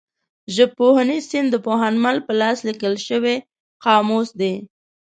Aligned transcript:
ژبپوهنیز 0.55 1.23
سیند 1.29 1.49
د 1.51 1.55
پوهنمل 1.65 2.17
په 2.27 2.31
لاس 2.41 2.57
لیکل 2.67 2.93
شوی 3.07 3.35
قاموس 3.83 4.29
دی. 4.39 4.53